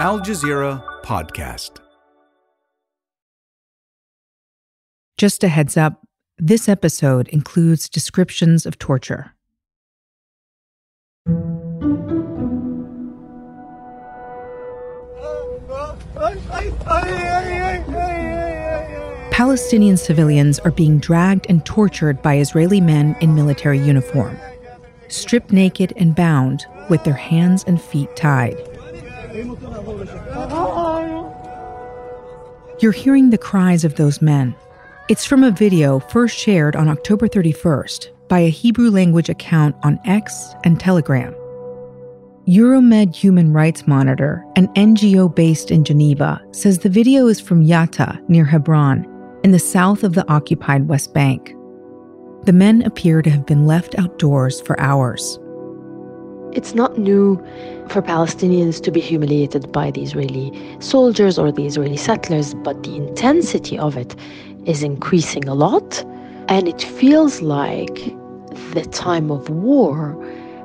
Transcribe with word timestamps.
Al 0.00 0.18
Jazeera 0.18 0.82
Podcast. 1.02 1.72
Just 5.18 5.44
a 5.44 5.48
heads 5.48 5.76
up 5.76 6.00
this 6.38 6.70
episode 6.70 7.28
includes 7.28 7.86
descriptions 7.86 8.64
of 8.64 8.78
torture. 8.78 9.34
Palestinian 19.30 19.98
civilians 19.98 20.58
are 20.60 20.70
being 20.70 20.98
dragged 20.98 21.44
and 21.50 21.66
tortured 21.66 22.22
by 22.22 22.38
Israeli 22.38 22.80
men 22.80 23.14
in 23.20 23.34
military 23.34 23.78
uniform, 23.78 24.38
stripped 25.08 25.52
naked 25.52 25.92
and 25.98 26.14
bound 26.14 26.64
with 26.88 27.04
their 27.04 27.12
hands 27.12 27.64
and 27.66 27.78
feet 27.78 28.16
tied. 28.16 28.69
You're 32.80 32.92
hearing 32.92 33.30
the 33.30 33.38
cries 33.38 33.84
of 33.84 33.94
those 33.94 34.20
men. 34.20 34.54
It's 35.08 35.24
from 35.24 35.44
a 35.44 35.50
video 35.50 35.98
first 35.98 36.36
shared 36.36 36.76
on 36.76 36.88
October 36.88 37.26
31st 37.26 38.10
by 38.28 38.40
a 38.40 38.50
Hebrew 38.50 38.90
language 38.90 39.28
account 39.28 39.76
on 39.82 39.98
X 40.04 40.54
and 40.64 40.78
Telegram. 40.78 41.34
Euromed 42.46 43.14
Human 43.14 43.52
Rights 43.52 43.86
Monitor, 43.86 44.44
an 44.56 44.68
NGO 44.74 45.34
based 45.34 45.70
in 45.70 45.84
Geneva, 45.84 46.42
says 46.52 46.78
the 46.78 46.88
video 46.88 47.26
is 47.26 47.40
from 47.40 47.64
Yatta 47.64 48.28
near 48.28 48.44
Hebron, 48.44 49.06
in 49.42 49.52
the 49.52 49.58
south 49.58 50.04
of 50.04 50.14
the 50.14 50.28
occupied 50.30 50.88
West 50.88 51.14
Bank. 51.14 51.54
The 52.44 52.52
men 52.52 52.82
appear 52.82 53.22
to 53.22 53.30
have 53.30 53.46
been 53.46 53.66
left 53.66 53.98
outdoors 53.98 54.60
for 54.60 54.78
hours. 54.80 55.38
It's 56.52 56.74
not 56.74 56.98
new 56.98 57.36
for 57.88 58.02
Palestinians 58.02 58.82
to 58.82 58.90
be 58.90 59.00
humiliated 59.00 59.70
by 59.72 59.90
the 59.90 60.02
Israeli 60.02 60.52
soldiers 60.80 61.38
or 61.38 61.52
the 61.52 61.66
Israeli 61.66 61.96
settlers, 61.96 62.54
but 62.54 62.82
the 62.82 62.96
intensity 62.96 63.78
of 63.78 63.96
it 63.96 64.14
is 64.66 64.82
increasing 64.82 65.48
a 65.48 65.54
lot. 65.54 66.04
And 66.48 66.66
it 66.66 66.82
feels 66.82 67.40
like 67.40 67.94
the 68.74 68.86
time 68.90 69.30
of 69.30 69.48
war 69.48 70.16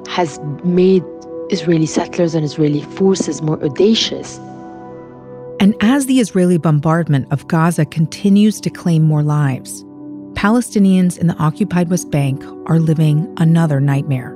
has 0.08 0.39
made 0.64 1.03
Israeli 1.52 1.86
settlers 1.86 2.33
and 2.33 2.44
Israeli 2.44 2.81
forces 2.81 3.42
more 3.42 3.64
audacious. 3.64 4.38
And 5.59 5.75
as 5.81 6.08
the 6.08 6.20
Israeli 6.20 6.58
bombardment 6.58 7.31
of 7.31 7.47
Gaza 7.47 7.86
continues 7.86 8.59
to 8.61 8.70
claim 8.70 9.03
more 9.03 9.23
lives, 9.23 9.83
Palestinians 10.33 11.17
in 11.17 11.27
the 11.27 11.36
occupied 11.36 11.89
West 11.89 12.11
Bank 12.11 12.44
are 12.67 12.80
living 12.80 13.33
another 13.38 13.80
nightmare. 13.80 14.34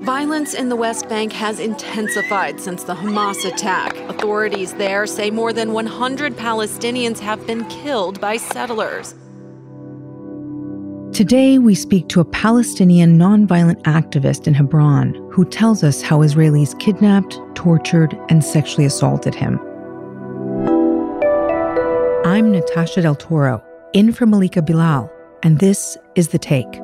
Violence 0.00 0.54
in 0.54 0.70
the 0.70 0.76
West 0.76 1.10
Bank 1.10 1.30
has 1.34 1.60
intensified 1.60 2.58
since 2.58 2.84
the 2.84 2.94
Hamas 2.94 3.44
attack. 3.44 3.94
Authorities 4.08 4.72
there 4.74 5.06
say 5.06 5.30
more 5.30 5.52
than 5.52 5.74
100 5.74 6.36
Palestinians 6.36 7.18
have 7.18 7.46
been 7.46 7.66
killed 7.66 8.18
by 8.18 8.38
settlers. 8.38 9.14
Today, 11.14 11.58
we 11.58 11.74
speak 11.74 12.08
to 12.08 12.20
a 12.20 12.24
Palestinian 12.24 13.18
nonviolent 13.18 13.82
activist 13.82 14.46
in 14.46 14.54
Hebron 14.54 15.12
who 15.30 15.44
tells 15.44 15.84
us 15.84 16.00
how 16.00 16.20
Israelis 16.20 16.78
kidnapped, 16.80 17.38
tortured, 17.54 18.18
and 18.30 18.42
sexually 18.42 18.86
assaulted 18.86 19.34
him. 19.34 19.60
I'm 22.24 22.52
Natasha 22.52 23.02
Del 23.02 23.16
Toro, 23.16 23.62
in 23.92 24.12
for 24.12 24.24
Malika 24.24 24.62
Bilal, 24.62 25.12
and 25.42 25.58
this 25.58 25.98
is 26.14 26.28
The 26.28 26.38
Take. 26.38 26.80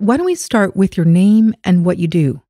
Why 0.00 0.16
don't 0.16 0.24
we 0.24 0.34
start 0.34 0.74
with 0.74 0.96
your 0.96 1.04
name 1.04 1.52
and 1.62 1.84
what 1.84 1.98
you 1.98 2.08
do? 2.08 2.40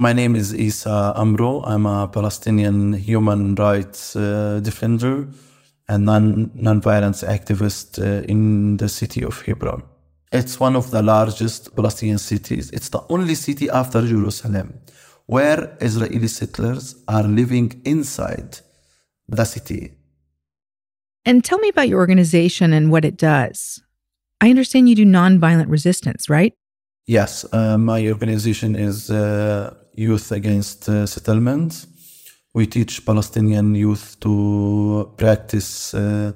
My 0.00 0.12
name 0.12 0.34
is 0.34 0.52
Issa 0.52 1.12
Amro. 1.14 1.62
I'm 1.62 1.86
a 1.86 2.08
Palestinian 2.08 2.92
human 2.94 3.54
rights 3.54 4.16
uh, 4.16 4.58
defender 4.60 5.28
and 5.88 6.04
non 6.04 6.50
nonviolence 6.56 7.22
activist 7.22 8.00
uh, 8.00 8.24
in 8.24 8.78
the 8.78 8.88
city 8.88 9.22
of 9.22 9.42
Hebron. 9.42 9.84
It's 10.32 10.58
one 10.58 10.74
of 10.74 10.90
the 10.90 11.02
largest 11.02 11.76
Palestinian 11.76 12.18
cities. 12.18 12.68
It's 12.72 12.88
the 12.88 13.04
only 13.10 13.36
city 13.36 13.70
after 13.70 14.04
Jerusalem 14.04 14.74
where 15.26 15.76
Israeli 15.80 16.26
settlers 16.26 16.96
are 17.06 17.22
living 17.22 17.80
inside 17.84 18.58
the 19.28 19.44
city. 19.44 19.92
And 21.24 21.44
tell 21.44 21.60
me 21.60 21.68
about 21.68 21.88
your 21.88 22.00
organization 22.00 22.72
and 22.72 22.90
what 22.90 23.04
it 23.04 23.16
does. 23.16 23.80
I 24.40 24.50
understand 24.50 24.88
you 24.88 24.96
do 24.96 25.06
nonviolent 25.06 25.70
resistance, 25.70 26.28
right? 26.28 26.54
Yes, 27.06 27.44
uh, 27.52 27.76
my 27.78 28.06
organization 28.06 28.76
is 28.76 29.10
uh, 29.10 29.74
Youth 29.94 30.30
Against 30.30 30.88
uh, 30.88 31.04
Settlements. 31.04 31.88
We 32.54 32.66
teach 32.68 33.04
Palestinian 33.04 33.74
youth 33.74 34.20
to 34.20 35.12
practice 35.16 35.94
uh, 35.94 36.32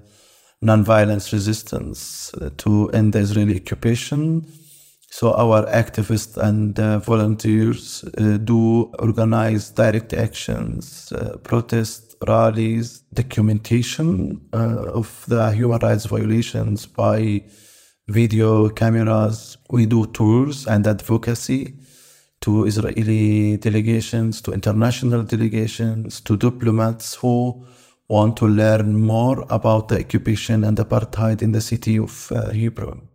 nonviolence 0.64 1.32
resistance 1.32 2.34
uh, 2.34 2.50
to 2.56 2.88
end 2.90 3.12
the 3.12 3.20
Israeli 3.20 3.60
occupation. 3.60 4.44
So 5.08 5.34
our 5.34 5.66
activists 5.66 6.36
and 6.36 6.78
uh, 6.80 6.98
volunteers 6.98 8.00
do 8.42 8.90
organize 8.98 9.70
direct 9.70 10.14
actions, 10.14 11.12
protest 11.44 12.16
rallies, 12.26 13.02
documentation 13.14 14.40
of 14.52 15.24
the 15.28 15.52
human 15.52 15.78
rights 15.78 16.06
violations 16.06 16.86
by 16.86 17.44
video 18.08 18.68
cameras. 18.68 19.58
We 19.70 19.86
do 19.86 20.06
tours 20.06 20.66
and 20.66 20.86
advocacy 20.86 21.74
to 22.40 22.64
Israeli 22.64 23.56
delegations, 23.56 24.40
to 24.42 24.52
international 24.52 25.22
delegations, 25.24 26.20
to 26.20 26.36
diplomats 26.36 27.14
who 27.14 27.64
want 28.08 28.36
to 28.36 28.46
learn 28.46 29.00
more 29.00 29.44
about 29.50 29.88
the 29.88 29.98
occupation 29.98 30.62
and 30.62 30.76
apartheid 30.76 31.42
in 31.42 31.52
the 31.52 31.60
city 31.60 31.98
of 31.98 32.30
uh, 32.30 32.50
Hebron. 32.50 33.08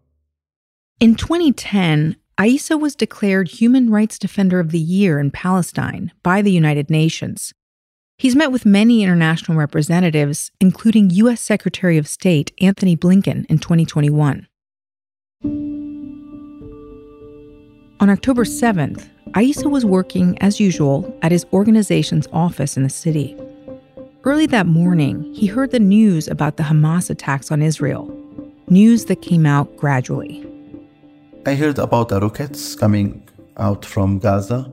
In 1.00 1.16
2010, 1.16 2.18
Issa 2.40 2.78
was 2.78 2.96
declared 2.96 3.48
Human 3.48 3.90
Rights 3.90 4.20
Defender 4.20 4.60
of 4.60 4.72
the 4.72 4.80
Year 4.80 5.20
in 5.20 5.32
Palestine 5.32 6.12
by 6.24 6.42
the 6.42 6.52
United 6.52 6.90
Nations. 6.90 7.54
He's 8.18 8.36
met 8.36 8.52
with 8.52 8.66
many 8.66 9.02
international 9.02 9.58
representatives, 9.58 10.52
including 10.60 11.10
U.S. 11.12 11.42
Secretary 11.42 11.98
of 11.98 12.08
State 12.08 12.52
Antony 12.62 12.96
Blinken 12.96 13.46
in 13.46 13.58
2021. 13.58 14.48
On 18.02 18.10
October 18.10 18.46
7th, 18.46 19.08
Issa 19.40 19.70
was 19.70 19.86
working, 19.86 20.36
as 20.40 20.60
usual, 20.60 21.16
at 21.22 21.32
his 21.32 21.46
organization's 21.54 22.28
office 22.34 22.76
in 22.76 22.82
the 22.82 22.90
city. 22.90 23.38
Early 24.24 24.48
that 24.48 24.66
morning, 24.66 25.32
he 25.36 25.46
heard 25.46 25.70
the 25.70 25.80
news 25.80 26.28
about 26.28 26.58
the 26.58 26.64
Hamas 26.64 27.12
attacks 27.12 27.52
on 27.52 27.62
Israel, 27.62 28.10
news 28.68 29.06
that 29.06 29.22
came 29.22 29.46
out 29.46 29.78
gradually. 29.78 30.44
I 31.46 31.54
heard 31.54 31.78
about 31.78 32.10
the 32.10 32.20
rockets 32.20 32.74
coming 32.74 33.30
out 33.58 33.86
from 33.86 34.18
Gaza. 34.18 34.72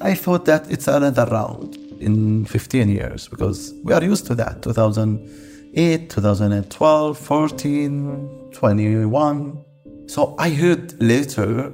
I 0.00 0.14
thought 0.14 0.44
that 0.46 0.68
it's 0.68 0.88
another 0.88 1.26
round 1.26 1.76
in 2.00 2.44
15 2.46 2.88
years 2.88 3.28
because 3.28 3.72
we 3.84 3.92
are 3.92 4.02
used 4.02 4.26
to 4.26 4.34
that 4.34 4.62
2008, 4.62 6.10
2012, 6.10 7.18
14, 7.18 8.50
21. 8.52 9.64
So 10.08 10.34
I 10.40 10.50
heard 10.50 11.00
later 11.00 11.72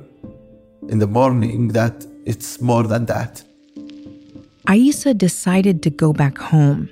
in 0.89 0.99
the 0.99 1.07
morning 1.07 1.69
that 1.69 2.07
it's 2.25 2.61
more 2.61 2.85
than 2.85 3.07
that. 3.07 3.43
Issa 4.69 5.15
decided 5.15 5.83
to 5.83 5.91
go 5.91 6.13
back 6.13 6.39
home. 6.39 6.91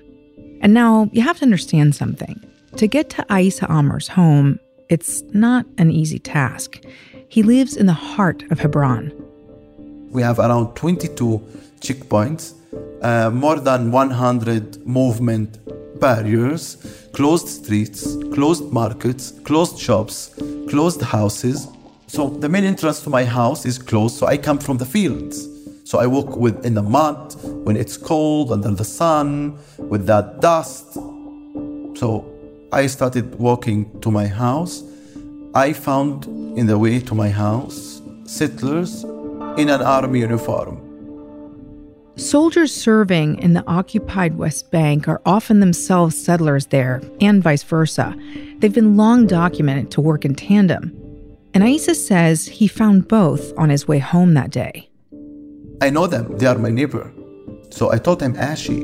And 0.62 0.72
now 0.72 1.10
you 1.12 1.22
have 1.22 1.38
to 1.38 1.44
understand 1.44 1.94
something. 1.94 2.40
To 2.76 2.86
get 2.86 3.10
to 3.10 3.24
Issa 3.30 3.70
Amro's 3.70 4.08
home, 4.08 4.58
it's 4.88 5.22
not 5.32 5.66
an 5.78 5.90
easy 5.90 6.18
task. 6.18 6.80
He 7.28 7.42
lives 7.42 7.76
in 7.76 7.86
the 7.86 7.92
heart 7.92 8.42
of 8.50 8.60
Hebron. 8.60 9.12
We 10.10 10.22
have 10.22 10.38
around 10.38 10.74
22 10.74 11.40
checkpoints, 11.80 12.54
uh, 13.02 13.30
more 13.30 13.60
than 13.60 13.90
100 13.90 14.86
movement 14.86 15.58
barriers, 16.00 16.76
closed 17.12 17.48
streets, 17.48 18.16
closed 18.34 18.72
markets, 18.72 19.32
closed 19.44 19.78
shops, 19.78 20.34
closed 20.68 21.02
houses. 21.02 21.68
So 22.08 22.28
the 22.28 22.48
main 22.48 22.64
entrance 22.64 23.00
to 23.02 23.10
my 23.10 23.24
house 23.24 23.66
is 23.66 23.78
closed, 23.78 24.16
so 24.16 24.26
I 24.26 24.36
come 24.36 24.58
from 24.58 24.78
the 24.78 24.86
fields. 24.86 25.48
So 25.84 25.98
I 25.98 26.06
walk 26.06 26.36
with 26.36 26.64
in 26.64 26.74
the 26.74 26.82
mud 26.82 27.34
when 27.64 27.76
it's 27.76 27.96
cold 27.96 28.52
under 28.52 28.70
the 28.70 28.84
sun 28.84 29.58
with 29.78 30.06
that 30.06 30.40
dust. 30.40 30.94
So 31.94 32.24
I 32.72 32.86
started 32.86 33.34
walking 33.38 34.00
to 34.00 34.10
my 34.10 34.26
house. 34.26 34.82
I 35.54 35.72
found 35.72 36.26
in 36.58 36.66
the 36.66 36.78
way 36.78 37.00
to 37.00 37.14
my 37.14 37.28
house 37.28 38.02
settlers 38.24 39.04
in 39.56 39.68
an 39.68 39.82
army 39.82 40.20
uniform. 40.20 40.82
Soldiers 42.16 42.74
serving 42.74 43.38
in 43.38 43.52
the 43.52 43.64
occupied 43.66 44.38
West 44.38 44.70
Bank 44.70 45.06
are 45.06 45.20
often 45.26 45.60
themselves 45.60 46.16
settlers 46.16 46.66
there, 46.66 47.02
and 47.20 47.42
vice 47.42 47.62
versa. 47.62 48.16
They've 48.58 48.74
been 48.74 48.96
long 48.96 49.26
documented 49.26 49.90
to 49.92 50.00
work 50.00 50.24
in 50.24 50.34
tandem. 50.34 51.05
And 51.56 51.66
Issa 51.66 51.94
says 51.94 52.46
he 52.46 52.68
found 52.68 53.08
both 53.08 53.56
on 53.56 53.70
his 53.70 53.88
way 53.88 53.98
home 53.98 54.34
that 54.34 54.50
day. 54.50 54.90
I 55.80 55.88
know 55.88 56.06
them, 56.06 56.36
they 56.36 56.44
are 56.44 56.58
my 56.58 56.68
neighbor. 56.68 57.10
So 57.70 57.90
I 57.90 57.96
told 57.96 58.20
him, 58.20 58.34
Ashi, 58.34 58.82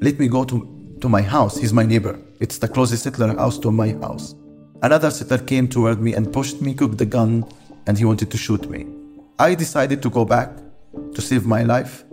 let 0.00 0.18
me 0.18 0.26
go 0.26 0.42
to, 0.44 0.96
to 1.02 1.08
my 1.10 1.20
house. 1.20 1.58
He's 1.58 1.74
my 1.74 1.84
neighbor. 1.84 2.18
It's 2.40 2.56
the 2.56 2.66
closest 2.66 3.02
settler 3.02 3.36
house 3.36 3.58
to 3.58 3.70
my 3.70 3.90
house. 4.00 4.34
Another 4.80 5.10
settler 5.10 5.36
came 5.36 5.68
toward 5.68 6.00
me 6.00 6.14
and 6.14 6.32
pushed 6.32 6.62
me, 6.62 6.72
took 6.72 6.96
the 6.96 7.04
gun, 7.04 7.44
and 7.86 7.98
he 7.98 8.06
wanted 8.06 8.30
to 8.30 8.38
shoot 8.38 8.70
me. 8.70 8.86
I 9.38 9.54
decided 9.54 10.00
to 10.00 10.08
go 10.08 10.24
back 10.24 10.48
to 11.12 11.20
save 11.20 11.44
my 11.44 11.62
life 11.62 12.04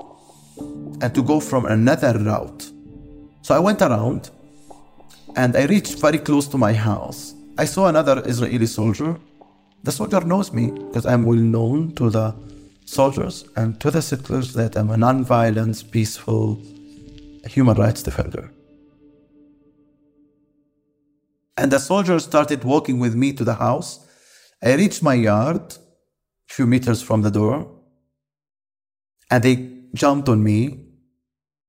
and 1.00 1.16
to 1.16 1.24
go 1.24 1.40
from 1.40 1.68
another 1.68 2.20
route. 2.20 2.70
So 3.44 3.56
I 3.56 3.60
went 3.60 3.82
around 3.82 4.30
and 5.38 5.56
I 5.56 5.64
reached 5.68 6.00
very 6.00 6.18
close 6.18 6.50
to 6.50 6.58
my 6.58 6.74
house. 6.74 7.34
I 7.58 7.64
saw 7.64 7.88
another 7.88 8.22
Israeli 8.26 8.66
soldier. 8.66 9.18
The 9.86 9.92
soldier 9.92 10.22
knows 10.22 10.52
me 10.52 10.72
because 10.72 11.06
I'm 11.06 11.24
well 11.26 11.38
known 11.38 11.94
to 11.94 12.10
the 12.10 12.34
soldiers 12.86 13.46
and 13.56 13.80
to 13.82 13.92
the 13.92 14.02
settlers 14.02 14.54
that 14.54 14.76
I'm 14.76 14.90
a 14.90 14.98
non-violent, 14.98 15.92
peaceful 15.92 16.60
human 17.46 17.78
rights 17.78 18.02
defender. 18.02 18.52
And 21.56 21.72
the 21.72 21.78
soldier 21.78 22.20
started 22.20 22.64
walking 22.64 22.98
with 22.98 23.14
me 23.14 23.32
to 23.34 23.44
the 23.44 23.54
house. 23.54 24.00
I 24.64 24.74
reached 24.74 25.04
my 25.04 25.14
yard, 25.14 25.62
a 26.50 26.54
few 26.56 26.66
meters 26.66 27.04
from 27.04 27.22
the 27.22 27.30
door, 27.30 27.70
and 29.30 29.44
they 29.44 29.70
jumped 29.94 30.30
on 30.30 30.44
me. 30.44 30.80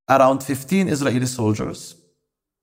Around 0.08 0.42
15 0.42 0.88
Israeli 0.88 1.26
soldiers, 1.26 1.96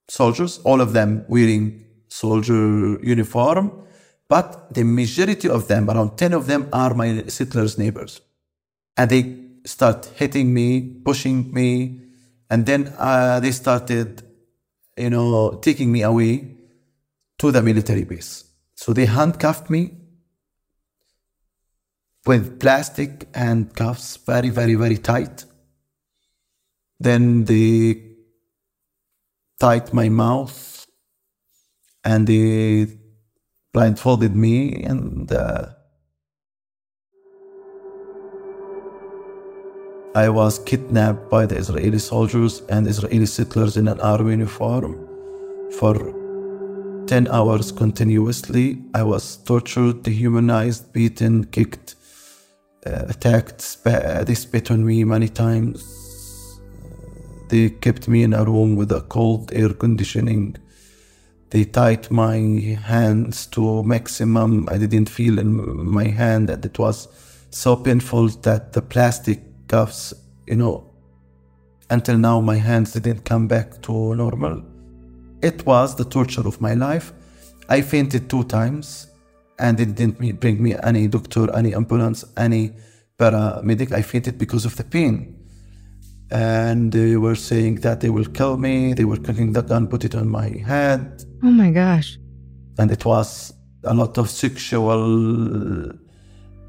soldiers, 0.09 0.59
all 0.63 0.81
of 0.81 0.93
them 0.93 1.25
wearing 1.27 1.85
soldier 2.07 2.97
uniform, 3.03 3.83
but 4.29 4.73
the 4.73 4.83
majority 4.83 5.49
of 5.49 5.67
them, 5.67 5.89
around 5.89 6.17
10 6.17 6.33
of 6.33 6.47
them, 6.47 6.69
are 6.73 6.93
my 6.93 7.23
settlers' 7.27 7.77
neighbors. 7.77 8.21
And 8.97 9.09
they 9.09 9.35
start 9.65 10.05
hitting 10.15 10.53
me, 10.53 10.81
pushing 11.05 11.53
me, 11.53 12.01
and 12.49 12.65
then 12.65 12.93
uh, 12.97 13.39
they 13.39 13.51
started, 13.51 14.21
you 14.97 15.09
know, 15.09 15.59
taking 15.61 15.91
me 15.91 16.01
away 16.01 16.55
to 17.39 17.51
the 17.51 17.61
military 17.61 18.03
base. 18.03 18.45
So 18.75 18.93
they 18.93 19.05
handcuffed 19.05 19.69
me 19.69 19.91
with 22.25 22.59
plastic 22.59 23.27
handcuffs, 23.35 24.17
very, 24.17 24.49
very, 24.49 24.75
very 24.75 24.97
tight. 24.97 25.45
Then 26.99 27.43
they 27.45 28.13
tied 29.59 29.93
my 29.93 30.09
mouth 30.09 30.85
and 32.03 32.27
they 32.27 32.87
blindfolded 33.73 34.35
me 34.35 34.83
and 34.83 35.31
uh, 35.31 35.65
I 40.15 40.29
was 40.29 40.59
kidnapped 40.59 41.29
by 41.29 41.47
the 41.47 41.57
Israeli 41.57 41.97
soldiers 41.97 42.61
and 42.69 42.87
Israeli 42.87 43.25
settlers 43.25 43.77
in 43.77 43.87
an 43.87 43.99
army 43.99 44.31
uniform 44.31 45.07
for 45.79 45.95
10 47.07 47.27
hours 47.29 47.71
continuously. 47.71 48.79
I 48.93 49.01
was 49.01 49.37
tortured, 49.37 50.03
dehumanized, 50.03 50.93
beaten, 50.93 51.45
kicked, 51.45 51.95
uh, 52.85 53.05
attacked. 53.09 53.59
Sp- 53.65 54.23
they 54.27 54.35
spit 54.35 54.69
on 54.69 54.85
me 54.85 55.03
many 55.03 55.29
times. 55.29 55.83
They 57.49 57.71
kept 57.71 58.07
me 58.07 58.21
in 58.21 58.33
a 58.33 58.45
room 58.45 58.75
with 58.75 58.91
a 58.91 59.01
cold 59.01 59.51
air 59.51 59.69
conditioning. 59.69 60.57
They 61.53 61.65
tied 61.65 62.09
my 62.09 62.37
hands 62.83 63.45
to 63.51 63.83
maximum. 63.83 64.67
I 64.71 64.79
didn't 64.79 65.07
feel 65.07 65.37
in 65.37 65.51
my 65.87 66.05
hand, 66.05 66.49
that 66.49 66.65
it 66.65 66.79
was 66.79 67.07
so 67.51 67.75
painful 67.75 68.29
that 68.41 68.73
the 68.73 68.81
plastic 68.81 69.39
cuffs, 69.67 70.15
you 70.47 70.55
know, 70.55 70.89
until 71.91 72.17
now 72.17 72.41
my 72.41 72.55
hands 72.55 72.93
didn't 72.93 73.23
come 73.23 73.47
back 73.47 73.83
to 73.83 74.15
normal. 74.15 74.63
It 75.43 75.63
was 75.63 75.95
the 75.95 76.05
torture 76.05 76.47
of 76.47 76.59
my 76.59 76.73
life. 76.73 77.13
I 77.69 77.81
fainted 77.81 78.31
two 78.31 78.45
times, 78.45 79.11
and 79.59 79.79
it 79.79 79.93
didn't 79.93 80.39
bring 80.39 80.57
me 80.63 80.73
any 80.81 81.07
doctor, 81.07 81.55
any 81.55 81.75
ambulance, 81.75 82.25
any 82.35 82.71
paramedic. 83.19 83.91
I 83.91 84.01
fainted 84.01 84.39
because 84.39 84.65
of 84.65 84.75
the 84.75 84.83
pain 84.83 85.42
and 86.33 86.91
they 86.91 87.15
were 87.15 87.35
saying 87.35 87.75
that 87.75 88.01
they 88.01 88.09
will 88.09 88.25
kill 88.25 88.57
me. 88.57 88.93
They 88.93 89.05
were 89.05 89.17
cooking 89.17 89.53
the 89.53 89.61
gun, 89.61 89.87
put 89.87 90.03
it 90.03 90.15
on 90.15 90.27
my 90.27 90.49
head. 90.49 91.23
Oh 91.43 91.51
my 91.51 91.69
gosh. 91.69 92.17
And 92.79 92.91
it 92.91 93.05
was 93.05 93.53
a 93.83 93.93
lot 93.93 94.17
of 94.17 94.31
sexual 94.31 95.91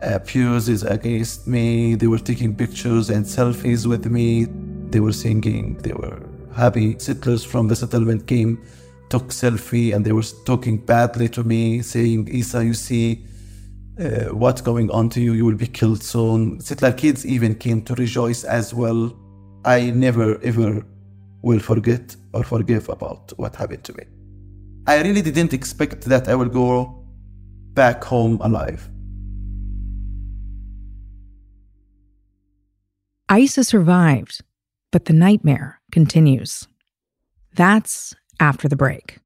abuses 0.02 0.82
against 0.82 1.48
me. 1.48 1.94
They 1.94 2.06
were 2.06 2.18
taking 2.18 2.54
pictures 2.54 3.08
and 3.08 3.24
selfies 3.24 3.86
with 3.86 4.04
me. 4.04 4.46
They 4.90 5.00
were 5.00 5.14
singing. 5.14 5.78
They 5.78 5.94
were 5.94 6.20
happy. 6.54 6.98
Settlers 6.98 7.42
from 7.42 7.68
the 7.68 7.76
settlement 7.76 8.26
came, 8.26 8.62
took 9.08 9.28
selfie, 9.28 9.94
and 9.94 10.04
they 10.04 10.12
were 10.12 10.28
talking 10.44 10.76
badly 10.76 11.30
to 11.30 11.42
me, 11.42 11.80
saying, 11.80 12.28
Issa, 12.28 12.62
you 12.66 12.74
see, 12.74 13.24
uh, 13.98 14.24
what's 14.34 14.60
going 14.60 14.90
on 14.90 15.08
to 15.08 15.22
you? 15.22 15.32
You 15.32 15.46
will 15.46 15.56
be 15.56 15.68
killed 15.68 16.02
soon. 16.02 16.60
Settler 16.60 16.92
kids 16.92 17.24
even 17.24 17.54
came 17.54 17.80
to 17.82 17.94
rejoice 17.94 18.44
as 18.44 18.74
well. 18.74 19.16
I 19.64 19.90
never 19.90 20.40
ever 20.42 20.84
will 21.42 21.60
forget 21.60 22.16
or 22.32 22.44
forgive 22.44 22.88
about 22.88 23.32
what 23.36 23.56
happened 23.56 23.84
to 23.84 23.92
me. 23.94 24.04
I 24.86 25.02
really 25.02 25.22
didn't 25.22 25.52
expect 25.52 26.02
that 26.02 26.28
I 26.28 26.34
will 26.34 26.48
go 26.48 27.04
back 27.72 28.04
home 28.04 28.38
alive. 28.42 28.88
Issa 33.30 33.64
survived, 33.64 34.42
but 34.92 35.06
the 35.06 35.12
nightmare 35.12 35.80
continues. 35.90 36.68
That's 37.54 38.14
after 38.38 38.68
the 38.68 38.76
break. 38.76 39.18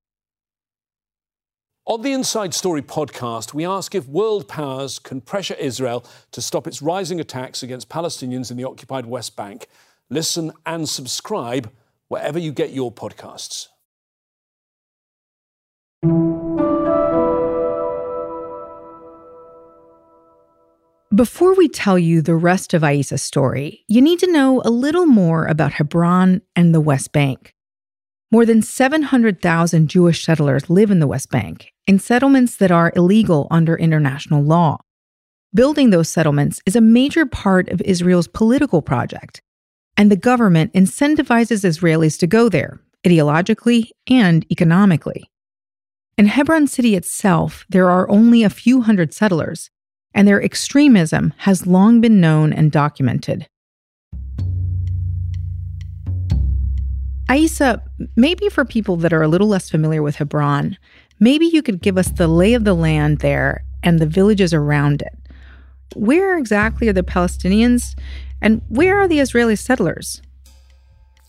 On 1.84 2.02
the 2.02 2.12
Inside 2.12 2.54
Story 2.54 2.82
podcast, 2.82 3.54
we 3.54 3.66
ask 3.66 3.94
if 3.94 4.06
world 4.06 4.46
powers 4.46 4.98
can 4.98 5.20
pressure 5.20 5.54
Israel 5.54 6.04
to 6.32 6.40
stop 6.42 6.66
its 6.66 6.82
rising 6.82 7.18
attacks 7.18 7.62
against 7.62 7.88
Palestinians 7.88 8.50
in 8.50 8.56
the 8.56 8.64
occupied 8.64 9.06
West 9.06 9.36
Bank 9.36 9.66
Listen 10.10 10.52
and 10.64 10.88
subscribe 10.88 11.70
wherever 12.08 12.38
you 12.38 12.50
get 12.50 12.70
your 12.70 12.90
podcasts. 12.90 13.68
Before 21.14 21.54
we 21.54 21.68
tell 21.68 21.98
you 21.98 22.22
the 22.22 22.36
rest 22.36 22.72
of 22.72 22.82
Issa's 22.82 23.22
story, 23.22 23.84
you 23.86 24.00
need 24.00 24.18
to 24.20 24.32
know 24.32 24.62
a 24.64 24.70
little 24.70 25.04
more 25.04 25.44
about 25.44 25.72
Hebron 25.72 26.40
and 26.56 26.74
the 26.74 26.80
West 26.80 27.12
Bank. 27.12 27.52
More 28.30 28.46
than 28.46 28.62
700,000 28.62 29.88
Jewish 29.88 30.24
settlers 30.24 30.70
live 30.70 30.90
in 30.90 31.00
the 31.00 31.06
West 31.06 31.30
Bank, 31.30 31.74
in 31.86 31.98
settlements 31.98 32.56
that 32.56 32.70
are 32.70 32.94
illegal 32.96 33.46
under 33.50 33.76
international 33.76 34.42
law. 34.42 34.78
Building 35.52 35.90
those 35.90 36.08
settlements 36.08 36.62
is 36.64 36.76
a 36.76 36.80
major 36.80 37.26
part 37.26 37.68
of 37.68 37.82
Israel's 37.82 38.28
political 38.28 38.80
project 38.80 39.42
and 39.98 40.12
the 40.12 40.16
government 40.16 40.72
incentivizes 40.72 41.64
Israelis 41.64 42.16
to 42.20 42.26
go 42.28 42.48
there, 42.48 42.80
ideologically 43.04 43.90
and 44.08 44.46
economically. 44.50 45.28
In 46.16 46.26
Hebron 46.26 46.68
city 46.68 46.94
itself, 46.94 47.66
there 47.68 47.90
are 47.90 48.08
only 48.08 48.44
a 48.44 48.50
few 48.50 48.82
hundred 48.82 49.12
settlers, 49.12 49.70
and 50.14 50.26
their 50.26 50.42
extremism 50.42 51.34
has 51.38 51.66
long 51.66 52.00
been 52.00 52.20
known 52.20 52.52
and 52.52 52.70
documented. 52.70 53.48
Issa, 57.30 57.82
maybe 58.16 58.48
for 58.48 58.64
people 58.64 58.96
that 58.96 59.12
are 59.12 59.22
a 59.22 59.28
little 59.28 59.48
less 59.48 59.68
familiar 59.68 60.02
with 60.02 60.16
Hebron, 60.16 60.78
maybe 61.20 61.46
you 61.46 61.62
could 61.62 61.82
give 61.82 61.98
us 61.98 62.08
the 62.08 62.28
lay 62.28 62.54
of 62.54 62.64
the 62.64 62.74
land 62.74 63.18
there 63.18 63.64
and 63.82 63.98
the 63.98 64.06
villages 64.06 64.54
around 64.54 65.02
it. 65.02 65.14
Where 65.94 66.38
exactly 66.38 66.88
are 66.88 66.92
the 66.92 67.02
Palestinians 67.02 67.94
and 68.40 68.62
where 68.68 68.98
are 68.98 69.08
the 69.08 69.20
Israeli 69.20 69.56
settlers? 69.56 70.22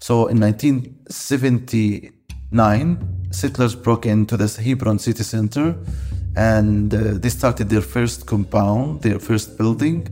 So 0.01 0.27
in 0.27 0.39
1979, 0.39 3.27
settlers 3.31 3.75
broke 3.75 4.05
into 4.05 4.37
the 4.37 4.47
Hebron 4.47 4.99
city 4.99 5.23
center 5.23 5.75
and 6.35 6.93
uh, 6.93 7.13
they 7.13 7.29
started 7.29 7.69
their 7.69 7.81
first 7.81 8.25
compound, 8.25 9.01
their 9.01 9.19
first 9.19 9.57
building. 9.57 10.07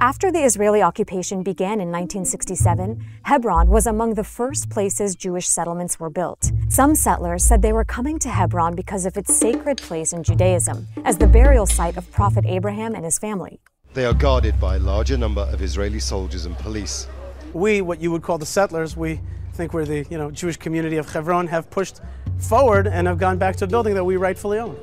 After 0.00 0.32
the 0.32 0.44
Israeli 0.44 0.82
occupation 0.82 1.42
began 1.44 1.80
in 1.80 1.92
1967, 1.92 3.04
Hebron 3.22 3.68
was 3.68 3.86
among 3.86 4.14
the 4.14 4.24
first 4.24 4.68
places 4.68 5.14
Jewish 5.14 5.46
settlements 5.46 6.00
were 6.00 6.10
built. 6.10 6.50
Some 6.68 6.96
settlers 6.96 7.44
said 7.44 7.62
they 7.62 7.72
were 7.72 7.84
coming 7.84 8.18
to 8.18 8.28
Hebron 8.28 8.74
because 8.74 9.06
of 9.06 9.16
its 9.16 9.32
sacred 9.32 9.78
place 9.78 10.12
in 10.12 10.24
Judaism, 10.24 10.88
as 11.04 11.18
the 11.18 11.28
burial 11.28 11.66
site 11.66 11.96
of 11.96 12.10
Prophet 12.10 12.44
Abraham 12.46 12.96
and 12.96 13.04
his 13.04 13.16
family. 13.16 13.60
They 13.94 14.06
are 14.06 14.14
guarded 14.14 14.58
by 14.58 14.76
a 14.76 14.78
larger 14.78 15.18
number 15.18 15.42
of 15.42 15.60
Israeli 15.60 16.00
soldiers 16.00 16.46
and 16.46 16.56
police. 16.56 17.06
we, 17.52 17.82
what 17.82 18.00
you 18.00 18.10
would 18.10 18.22
call 18.22 18.38
the 18.38 18.46
settlers, 18.46 18.96
we 18.96 19.20
think 19.52 19.74
we're 19.74 19.84
the 19.84 20.06
you 20.08 20.16
know 20.16 20.30
Jewish 20.30 20.56
community 20.56 20.96
of 20.96 21.12
Hebron, 21.12 21.48
have 21.48 21.70
pushed 21.70 22.00
forward 22.38 22.86
and 22.86 23.06
have 23.06 23.18
gone 23.18 23.36
back 23.36 23.56
to 23.56 23.64
a 23.64 23.68
building 23.68 23.94
that 23.94 24.04
we 24.04 24.16
rightfully 24.16 24.58
own. 24.58 24.76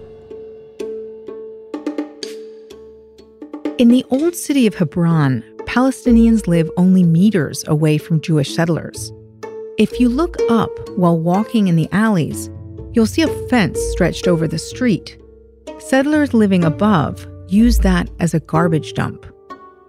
In 3.80 3.88
the 3.88 4.06
old 4.12 4.36
city 4.36 4.68
of 4.68 4.76
Hebron, 4.76 5.44
Palestinians 5.62 6.46
live 6.48 6.70
only 6.78 7.04
meters 7.04 7.64
away 7.68 7.98
from 7.98 8.22
Jewish 8.22 8.54
settlers. 8.54 9.12
If 9.80 10.00
you 10.00 10.10
look 10.10 10.38
up 10.52 10.70
while 10.98 11.18
walking 11.18 11.68
in 11.68 11.76
the 11.76 11.90
alleys, 11.92 12.52
you'll 12.94 13.08
see 13.08 13.24
a 13.24 13.48
fence 13.48 13.80
stretched 13.92 14.28
over 14.28 14.48
the 14.48 14.60
street. 14.60 15.18
Settlers 15.80 16.34
living 16.34 16.64
above 16.64 17.26
use 17.52 17.80
that 17.80 18.10
as 18.20 18.34
a 18.34 18.40
garbage 18.40 18.94
dump. 18.94 19.26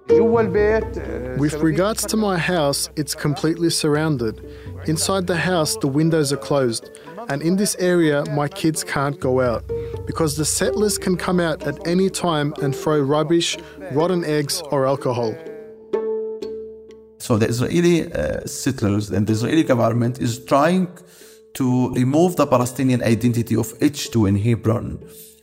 With 0.09 1.55
regards 1.55 2.05
to 2.07 2.17
my 2.17 2.37
house, 2.37 2.91
it's 2.97 3.15
completely 3.15 3.71
surrounded. 3.71 4.45
Inside 4.87 5.27
the 5.27 5.37
house, 5.37 5.77
the 5.77 5.87
windows 5.87 6.33
are 6.33 6.37
closed, 6.37 6.91
and 7.29 7.43
in 7.43 7.57
this 7.57 7.77
area, 7.79 8.25
my 8.31 8.49
kids 8.49 8.83
can't 8.83 9.21
go 9.21 9.41
out 9.41 9.63
because 10.07 10.37
the 10.37 10.45
settlers 10.45 10.99
can 10.99 11.17
come 11.17 11.39
out 11.39 11.63
at 11.63 11.87
any 11.87 12.11
time 12.11 12.55
and 12.63 12.75
throw 12.75 13.01
rubbish, 13.01 13.57
rotten 13.93 14.25
eggs, 14.25 14.63
or 14.73 14.87
alcohol. 14.87 15.33
So 17.19 17.37
the 17.37 17.47
Israeli 17.47 18.13
uh, 18.13 18.47
settlers 18.47 19.11
and 19.11 19.27
the 19.27 19.33
Israeli 19.33 19.63
government 19.63 20.19
is 20.19 20.45
trying 20.45 20.89
to 21.55 21.93
remove 21.95 22.35
the 22.37 22.47
Palestinian 22.47 23.03
identity 23.03 23.55
of 23.55 23.79
H2 23.79 24.29
in 24.29 24.37
Hebron. 24.37 24.99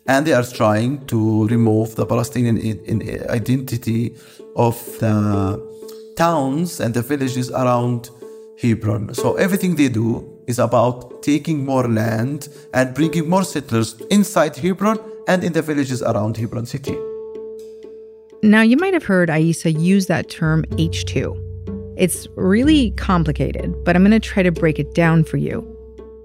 And 0.08 0.26
they 0.26 0.34
are 0.34 0.44
trying 0.44 1.06
to 1.08 1.48
remove 1.48 1.96
the 1.96 2.06
Palestinian 2.06 2.58
in, 2.58 2.80
in 2.86 3.30
identity 3.30 4.16
of 4.56 4.76
the 5.00 5.62
towns 6.16 6.80
and 6.80 6.94
the 6.94 7.02
villages 7.02 7.52
around 7.52 8.10
Hebron. 8.60 9.14
So 9.14 9.36
everything 9.36 9.76
they 9.76 9.90
do 9.90 10.28
is 10.48 10.60
about 10.60 11.22
taking 11.22 11.64
more 11.66 11.88
land 11.88 12.50
and 12.74 12.94
bringing 12.94 13.30
more 13.30 13.44
settlers 13.44 14.02
inside 14.10 14.56
Hebron 14.56 15.00
and 15.28 15.44
in 15.44 15.54
the 15.54 15.62
villages 15.62 16.02
around 16.02 16.38
Hebron 16.38 16.66
city. 16.66 16.98
Now, 18.44 18.62
you 18.62 18.78
might 18.78 18.94
have 18.94 19.04
heard 19.04 19.30
Issa 19.30 19.72
use 19.72 20.08
that 20.08 20.30
term 20.30 20.64
H2. 20.72 21.44
It's 21.98 22.28
really 22.36 22.92
complicated, 22.92 23.74
but 23.84 23.96
I'm 23.96 24.04
going 24.04 24.12
to 24.12 24.20
try 24.20 24.44
to 24.44 24.52
break 24.52 24.80
it 24.80 24.94
down 24.94 25.24
for 25.24 25.38
you. 25.38 25.77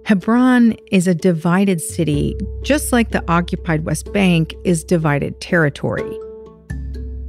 Hebron 0.04 0.74
is 0.90 1.06
a 1.06 1.14
divided 1.14 1.80
city, 1.80 2.36
just 2.62 2.92
like 2.92 3.10
the 3.10 3.24
occupied 3.30 3.84
West 3.84 4.12
Bank 4.12 4.52
is 4.64 4.82
divided 4.82 5.40
territory. 5.40 6.18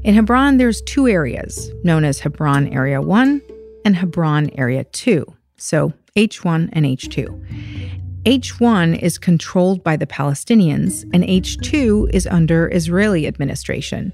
In 0.03 0.15
Hebron, 0.15 0.57
there's 0.57 0.81
two 0.81 1.07
areas 1.07 1.71
known 1.83 2.03
as 2.03 2.19
Hebron 2.19 2.67
Area 2.69 2.99
1 2.99 3.41
and 3.85 3.95
Hebron 3.95 4.49
Area 4.57 4.85
2, 4.85 5.23
so 5.57 5.93
H1 6.17 6.69
and 6.73 6.85
H2. 6.85 8.23
H1 8.25 8.99
is 8.99 9.19
controlled 9.19 9.83
by 9.83 9.95
the 9.95 10.07
Palestinians, 10.07 11.03
and 11.13 11.23
H2 11.23 12.09
is 12.11 12.25
under 12.25 12.73
Israeli 12.73 13.27
administration. 13.27 14.11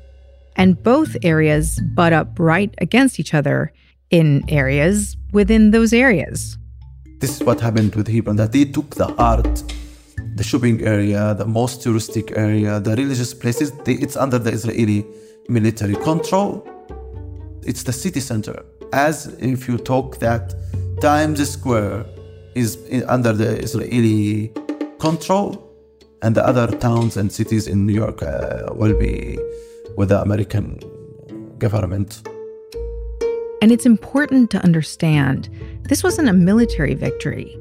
And 0.57 0.81
both 0.83 1.15
areas 1.23 1.79
butt 1.95 2.11
up 2.11 2.37
right 2.37 2.73
against 2.79 3.21
each 3.21 3.33
other 3.33 3.71
in 4.09 4.43
areas 4.49 5.15
within 5.31 5.71
those 5.71 5.93
areas. 5.93 6.58
This 7.19 7.35
is 7.35 7.43
what 7.43 7.59
happened 7.59 7.95
with 7.95 8.07
Hebron, 8.07 8.37
that 8.37 8.53
they 8.53 8.63
took 8.63 8.95
the 8.95 9.13
art, 9.15 9.63
the 10.35 10.43
shopping 10.43 10.81
area, 10.85 11.33
the 11.33 11.45
most 11.45 11.81
touristic 11.81 12.37
area, 12.37 12.79
the 12.79 12.91
religious 12.95 13.33
places, 13.33 13.71
they, 13.83 13.93
it's 13.93 14.15
under 14.15 14.39
the 14.39 14.51
Israeli 14.51 15.05
military 15.49 15.95
control. 15.95 16.65
It's 17.63 17.83
the 17.83 17.91
city 17.91 18.21
center. 18.21 18.63
As 18.93 19.27
if 19.39 19.67
you 19.67 19.77
talk 19.77 20.17
that 20.19 20.55
Times 21.01 21.47
Square 21.49 22.05
is 22.55 22.77
under 23.07 23.33
the 23.33 23.59
Israeli 23.63 24.53
control, 24.99 25.65
and 26.21 26.35
the 26.35 26.45
other 26.45 26.67
towns 26.67 27.17
and 27.17 27.31
cities 27.31 27.67
in 27.67 27.85
New 27.85 27.93
York 27.93 28.23
uh, 28.23 28.73
will 28.73 28.97
be 28.97 29.37
with 29.97 30.09
the 30.09 30.21
American 30.21 30.79
government. 31.57 32.27
And 33.61 33.71
it's 33.73 33.85
important 33.85 34.51
to 34.51 34.63
understand 34.63 35.49
this 35.83 36.01
wasn't 36.01 36.29
a 36.29 36.33
military 36.33 36.93
victory. 36.93 37.59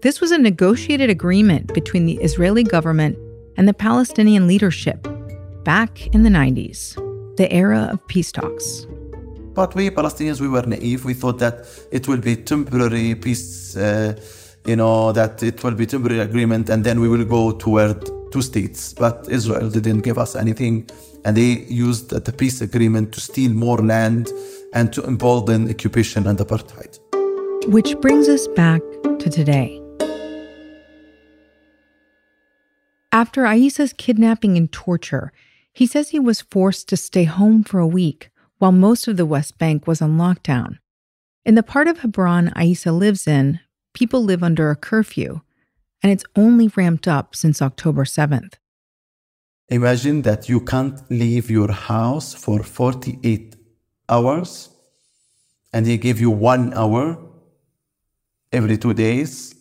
This 0.00 0.20
was 0.20 0.30
a 0.30 0.38
negotiated 0.38 1.10
agreement 1.10 1.74
between 1.74 2.06
the 2.06 2.14
Israeli 2.22 2.62
government 2.62 3.18
and 3.56 3.68
the 3.68 3.74
Palestinian 3.74 4.46
leadership 4.46 5.06
back 5.64 6.06
in 6.14 6.22
the 6.22 6.30
90s, 6.30 6.96
the 7.36 7.52
era 7.52 7.88
of 7.92 8.06
peace 8.08 8.32
talks. 8.32 8.86
But 9.54 9.74
we 9.74 9.90
Palestinians, 9.90 10.40
we 10.40 10.48
were 10.48 10.66
naive. 10.66 11.04
We 11.04 11.14
thought 11.14 11.38
that 11.38 11.66
it 11.92 12.08
will 12.08 12.18
be 12.18 12.36
temporary 12.36 13.14
peace, 13.14 13.76
uh, 13.76 14.18
you 14.66 14.76
know, 14.76 15.12
that 15.12 15.42
it 15.42 15.62
will 15.62 15.74
be 15.74 15.86
temporary 15.86 16.20
agreement, 16.20 16.70
and 16.70 16.82
then 16.84 17.00
we 17.00 17.08
will 17.08 17.24
go 17.24 17.52
toward 17.52 18.04
two 18.32 18.42
states. 18.42 18.94
But 18.94 19.28
Israel 19.30 19.70
didn't 19.70 20.00
give 20.00 20.18
us 20.18 20.34
anything, 20.34 20.88
and 21.24 21.36
they 21.36 21.66
used 21.68 22.10
the 22.10 22.32
peace 22.32 22.62
agreement 22.62 23.12
to 23.12 23.20
steal 23.20 23.52
more 23.52 23.78
land 23.78 24.32
and 24.74 24.92
to 24.92 25.02
embolden 25.04 25.70
occupation 25.70 26.26
and 26.26 26.38
apartheid. 26.38 26.98
Which 27.68 27.98
brings 28.00 28.28
us 28.28 28.46
back 28.48 28.82
to 29.20 29.30
today. 29.30 29.80
After 33.12 33.46
Issa's 33.46 33.92
kidnapping 33.92 34.56
and 34.56 34.70
torture, 34.70 35.32
he 35.72 35.86
says 35.86 36.10
he 36.10 36.20
was 36.20 36.40
forced 36.40 36.88
to 36.88 36.96
stay 36.96 37.24
home 37.24 37.64
for 37.64 37.78
a 37.78 37.86
week 37.86 38.30
while 38.58 38.72
most 38.72 39.08
of 39.08 39.16
the 39.16 39.26
West 39.26 39.56
Bank 39.56 39.86
was 39.86 40.02
on 40.02 40.18
lockdown. 40.18 40.78
In 41.44 41.54
the 41.54 41.62
part 41.62 41.88
of 41.88 41.98
Hebron 41.98 42.52
Issa 42.56 42.92
lives 42.92 43.26
in, 43.26 43.60
people 43.92 44.24
live 44.24 44.42
under 44.42 44.70
a 44.70 44.76
curfew, 44.76 45.40
and 46.02 46.10
it's 46.10 46.24
only 46.36 46.68
ramped 46.68 47.06
up 47.06 47.36
since 47.36 47.62
October 47.62 48.04
7th. 48.04 48.54
Imagine 49.68 50.22
that 50.22 50.48
you 50.48 50.60
can't 50.60 51.00
leave 51.10 51.50
your 51.50 51.72
house 51.72 52.34
for 52.34 52.62
48 52.62 53.56
hours 54.08 54.70
and 55.72 55.86
they 55.86 55.96
give 55.96 56.20
you 56.20 56.30
one 56.30 56.72
hour 56.74 57.18
every 58.52 58.78
two 58.78 58.94
days 58.94 59.54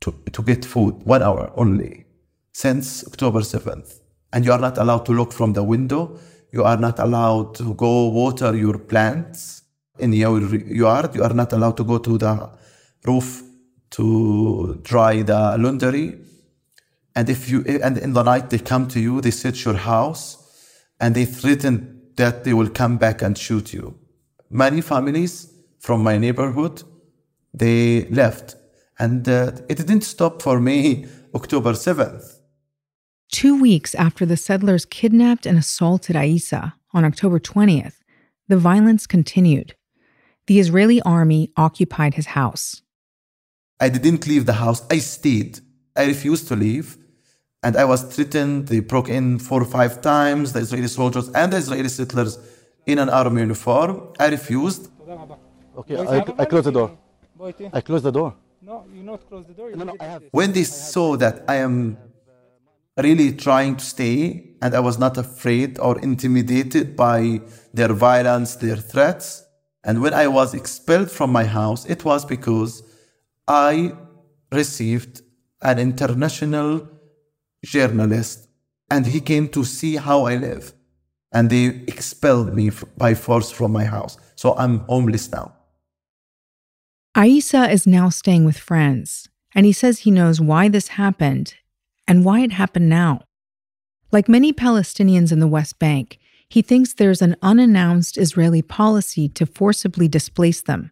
to, 0.00 0.12
to 0.32 0.42
get 0.42 0.64
food, 0.64 0.94
one 1.04 1.22
hour 1.22 1.52
only, 1.56 2.06
since 2.52 3.06
October 3.06 3.40
7th. 3.40 4.00
And 4.32 4.44
you 4.44 4.52
are 4.52 4.58
not 4.58 4.78
allowed 4.78 5.06
to 5.06 5.12
look 5.12 5.32
from 5.32 5.52
the 5.52 5.62
window. 5.62 6.18
You 6.52 6.64
are 6.64 6.76
not 6.76 6.98
allowed 6.98 7.54
to 7.56 7.74
go 7.74 8.08
water 8.08 8.54
your 8.54 8.78
plants 8.78 9.62
in 9.98 10.12
your 10.12 10.40
yard. 10.56 11.14
You 11.14 11.22
are 11.22 11.34
not 11.34 11.52
allowed 11.52 11.76
to 11.78 11.84
go 11.84 11.98
to 11.98 12.18
the 12.18 12.50
roof 13.06 13.42
to 13.90 14.80
dry 14.82 15.22
the 15.22 15.56
laundry. 15.58 16.20
And 17.14 17.28
if 17.28 17.48
you 17.48 17.64
and 17.82 17.98
in 17.98 18.12
the 18.12 18.22
night 18.22 18.50
they 18.50 18.58
come 18.58 18.86
to 18.88 19.00
you, 19.00 19.20
they 19.20 19.30
search 19.30 19.64
your 19.64 19.74
house, 19.74 20.22
and 21.00 21.14
they 21.14 21.24
threaten 21.24 21.97
that 22.18 22.44
they 22.44 22.52
will 22.52 22.68
come 22.68 22.98
back 22.98 23.22
and 23.22 23.36
shoot 23.36 23.72
you. 23.72 23.98
Many 24.50 24.80
families 24.80 25.52
from 25.78 26.02
my 26.02 26.18
neighborhood 26.18 26.82
they 27.54 28.04
left, 28.20 28.56
and 28.98 29.28
uh, 29.28 29.52
it 29.70 29.78
didn't 29.78 30.02
stop 30.02 30.42
for 30.42 30.60
me 30.60 31.06
October 31.34 31.74
seventh. 31.74 32.24
Two 33.30 33.60
weeks 33.60 33.94
after 33.94 34.24
the 34.26 34.36
settlers 34.36 34.84
kidnapped 34.84 35.46
and 35.46 35.58
assaulted 35.58 36.16
Issa 36.16 36.74
on 36.92 37.04
October 37.04 37.38
20th, 37.38 37.98
the 38.48 38.56
violence 38.56 39.06
continued. 39.06 39.74
The 40.46 40.58
Israeli 40.58 41.00
army 41.02 41.52
occupied 41.56 42.14
his 42.14 42.28
house. 42.38 42.82
I 43.78 43.88
didn't 43.90 44.26
leave 44.26 44.46
the 44.46 44.60
house, 44.64 44.82
I 44.90 44.98
stayed. 44.98 45.60
I 45.94 46.06
refused 46.06 46.48
to 46.48 46.56
leave. 46.56 46.96
And 47.62 47.76
I 47.76 47.84
was 47.84 48.02
threatened. 48.02 48.68
They 48.68 48.80
broke 48.80 49.08
in 49.08 49.38
four 49.38 49.62
or 49.62 49.64
five 49.64 50.00
times, 50.00 50.52
the 50.52 50.60
Israeli 50.60 50.88
soldiers 50.88 51.28
and 51.30 51.52
the 51.52 51.56
Israeli 51.56 51.88
settlers 51.88 52.38
in 52.86 52.98
an 52.98 53.08
army 53.08 53.40
uniform. 53.42 54.12
I 54.18 54.28
refused. 54.28 54.90
Okay, 55.76 55.96
I, 55.96 56.24
I 56.38 56.44
close 56.44 56.64
the 56.64 56.72
door. 56.72 56.96
I 57.72 57.80
closed 57.80 58.04
the 58.04 58.12
door. 58.12 58.34
No, 58.62 58.84
you 58.94 59.02
not 59.02 59.26
close 59.28 59.46
the 59.46 59.54
door. 59.54 59.70
No, 59.74 59.84
no, 59.84 59.96
I 60.00 60.04
have. 60.04 60.22
When 60.30 60.52
they 60.52 60.64
saw 60.64 61.16
that 61.16 61.44
I 61.48 61.56
am 61.56 61.96
really 62.96 63.32
trying 63.32 63.76
to 63.76 63.84
stay 63.84 64.56
and 64.60 64.74
I 64.74 64.80
was 64.80 64.98
not 64.98 65.16
afraid 65.16 65.78
or 65.78 65.98
intimidated 66.00 66.96
by 66.96 67.40
their 67.72 67.92
violence, 67.92 68.56
their 68.56 68.76
threats, 68.76 69.44
and 69.84 70.02
when 70.02 70.12
I 70.12 70.26
was 70.26 70.54
expelled 70.54 71.10
from 71.10 71.30
my 71.30 71.44
house, 71.44 71.86
it 71.86 72.04
was 72.04 72.24
because 72.24 72.82
I 73.46 73.92
received 74.52 75.22
an 75.62 75.78
international 75.78 76.88
journalist 77.64 78.48
and 78.90 79.06
he 79.06 79.20
came 79.20 79.48
to 79.48 79.64
see 79.64 79.96
how 79.96 80.24
I 80.24 80.36
live. 80.36 80.72
And 81.32 81.50
they 81.50 81.66
expelled 81.86 82.54
me 82.54 82.70
by 82.96 83.14
force 83.14 83.50
from 83.50 83.72
my 83.72 83.84
house. 83.84 84.16
So 84.34 84.54
I'm 84.56 84.78
homeless 84.80 85.30
now. 85.30 85.54
Issa 87.16 87.70
is 87.70 87.86
now 87.86 88.08
staying 88.08 88.44
with 88.44 88.56
friends, 88.56 89.28
and 89.54 89.66
he 89.66 89.72
says 89.72 90.00
he 90.00 90.10
knows 90.10 90.40
why 90.40 90.68
this 90.68 90.88
happened 90.88 91.54
and 92.06 92.24
why 92.24 92.40
it 92.40 92.52
happened 92.52 92.88
now. 92.88 93.22
Like 94.10 94.28
many 94.28 94.52
Palestinians 94.52 95.32
in 95.32 95.40
the 95.40 95.48
West 95.48 95.78
Bank, 95.78 96.18
He 96.50 96.62
thinks 96.62 96.94
there's 96.94 97.20
an 97.20 97.36
unannounced 97.42 98.16
Israeli 98.16 98.62
policy 98.62 99.28
to 99.30 99.44
forcibly 99.44 100.08
displace 100.08 100.62
them. 100.62 100.90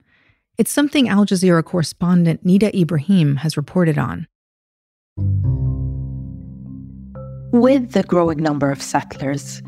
It's 0.58 0.70
something 0.70 1.08
Al 1.08 1.24
Jazeera 1.24 1.64
correspondent 1.64 2.44
Nida 2.44 2.74
Ibrahim 2.74 3.36
has 3.36 3.56
reported 3.56 3.96
on. 3.96 4.26
With 7.52 7.92
the 7.92 8.02
growing 8.02 8.42
number 8.42 8.70
of 8.70 8.82
settlers, 8.82 9.62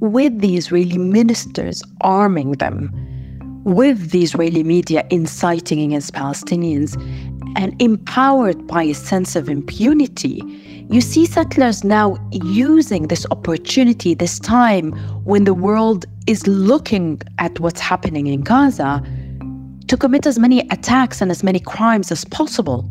with 0.00 0.40
the 0.40 0.56
Israeli 0.56 0.98
ministers 0.98 1.82
arming 2.00 2.52
them, 2.52 2.90
with 3.64 4.10
the 4.10 4.24
Israeli 4.24 4.64
media 4.64 5.06
inciting 5.10 5.80
against 5.80 6.12
Palestinians, 6.14 7.00
and 7.56 7.80
empowered 7.80 8.66
by 8.66 8.82
a 8.82 8.94
sense 8.94 9.36
of 9.36 9.48
impunity, 9.48 10.42
you 10.90 11.00
see 11.00 11.24
settlers 11.26 11.84
now 11.84 12.16
using 12.32 13.06
this 13.06 13.24
opportunity, 13.30 14.14
this 14.14 14.40
time 14.40 14.92
when 15.24 15.44
the 15.44 15.54
world 15.54 16.04
is 16.26 16.46
looking 16.46 17.20
at 17.38 17.60
what's 17.60 17.80
happening 17.80 18.26
in 18.26 18.40
Gaza, 18.40 19.02
to 19.86 19.96
commit 19.96 20.26
as 20.26 20.38
many 20.38 20.60
attacks 20.70 21.20
and 21.20 21.30
as 21.30 21.44
many 21.44 21.60
crimes 21.60 22.10
as 22.10 22.24
possible. 22.24 22.88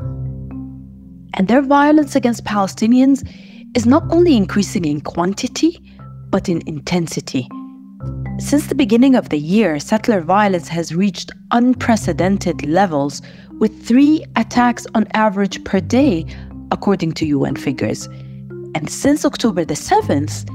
And 1.33 1.47
their 1.47 1.61
violence 1.61 2.15
against 2.15 2.45
Palestinians 2.45 3.27
is 3.75 3.85
not 3.85 4.03
only 4.09 4.35
increasing 4.35 4.85
in 4.85 5.01
quantity, 5.01 5.79
but 6.29 6.49
in 6.49 6.61
intensity. 6.67 7.47
Since 8.39 8.67
the 8.67 8.75
beginning 8.75 9.15
of 9.15 9.29
the 9.29 9.37
year, 9.37 9.79
settler 9.79 10.21
violence 10.21 10.67
has 10.67 10.95
reached 10.95 11.31
unprecedented 11.51 12.65
levels 12.65 13.21
with 13.59 13.85
three 13.85 14.25
attacks 14.35 14.87
on 14.95 15.07
average 15.13 15.63
per 15.63 15.79
day, 15.79 16.25
according 16.71 17.13
to 17.13 17.25
UN 17.25 17.55
figures. 17.55 18.07
And 18.73 18.89
since 18.89 19.25
October 19.25 19.63
the 19.63 19.75
7th, 19.75 20.49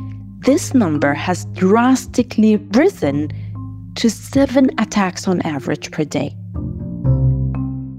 this 0.44 0.74
number 0.74 1.14
has 1.14 1.44
drastically 1.54 2.56
risen 2.56 3.30
to 3.94 4.10
seven 4.10 4.70
attacks 4.78 5.26
on 5.28 5.40
average 5.42 5.90
per 5.90 6.04
day. 6.04 6.36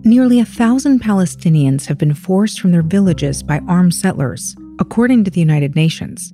Nearly 0.03 0.39
a 0.39 0.45
thousand 0.45 1.01
Palestinians 1.01 1.87
have 1.87 1.97
been 1.97 2.13
forced 2.13 2.59
from 2.59 2.71
their 2.71 2.83
villages 2.83 3.43
by 3.43 3.59
armed 3.67 3.93
settlers, 3.93 4.55
according 4.79 5.23
to 5.23 5.31
the 5.31 5.39
United 5.39 5.75
Nations. 5.75 6.33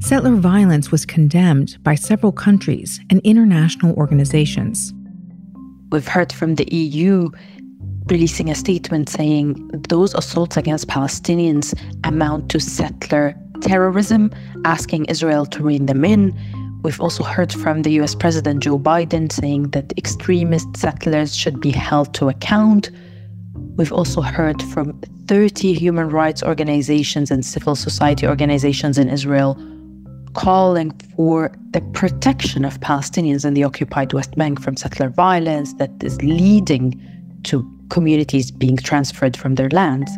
Settler 0.00 0.36
violence 0.36 0.90
was 0.90 1.06
condemned 1.06 1.82
by 1.82 1.94
several 1.94 2.32
countries 2.32 3.00
and 3.10 3.20
international 3.24 3.94
organizations. 3.96 4.92
We've 5.90 6.06
heard 6.06 6.32
from 6.32 6.56
the 6.56 6.68
EU 6.74 7.30
releasing 8.06 8.50
a 8.50 8.54
statement 8.54 9.08
saying 9.08 9.54
those 9.88 10.14
assaults 10.14 10.56
against 10.56 10.88
Palestinians 10.88 11.74
amount 12.04 12.50
to 12.50 12.60
settler 12.60 13.34
terrorism, 13.60 14.30
asking 14.64 15.06
Israel 15.06 15.46
to 15.46 15.62
rein 15.62 15.86
them 15.86 16.04
in. 16.04 16.36
We've 16.82 17.00
also 17.00 17.24
heard 17.24 17.52
from 17.52 17.82
the 17.82 17.90
US 18.00 18.14
President 18.14 18.62
Joe 18.62 18.78
Biden 18.78 19.32
saying 19.32 19.70
that 19.70 19.92
extremist 19.98 20.76
settlers 20.76 21.34
should 21.34 21.60
be 21.60 21.70
held 21.70 22.14
to 22.14 22.28
account. 22.28 22.90
We've 23.76 23.92
also 23.92 24.22
heard 24.22 24.62
from 24.62 24.98
30 25.26 25.74
human 25.74 26.08
rights 26.08 26.42
organizations 26.42 27.30
and 27.30 27.44
civil 27.44 27.76
society 27.76 28.26
organizations 28.26 28.96
in 28.96 29.10
Israel 29.10 29.54
calling 30.32 30.92
for 31.14 31.52
the 31.72 31.82
protection 31.92 32.64
of 32.64 32.80
Palestinians 32.80 33.44
in 33.44 33.52
the 33.54 33.64
occupied 33.64 34.14
West 34.14 34.34
Bank 34.34 34.62
from 34.62 34.76
settler 34.76 35.10
violence 35.10 35.74
that 35.74 35.90
is 36.02 36.20
leading 36.22 37.00
to 37.44 37.70
communities 37.90 38.50
being 38.50 38.76
transferred 38.76 39.36
from 39.36 39.56
their 39.56 39.68
lands. 39.68 40.10